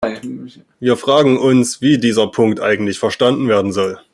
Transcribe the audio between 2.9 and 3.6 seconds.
verstanden